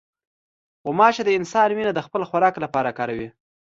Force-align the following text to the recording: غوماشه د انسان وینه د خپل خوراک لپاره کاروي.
غوماشه 0.85 1.23
د 1.25 1.29
انسان 1.39 1.69
وینه 1.73 1.91
د 1.95 1.99
خپل 2.07 2.21
خوراک 2.29 2.55
لپاره 2.63 2.95
کاروي. 2.97 3.27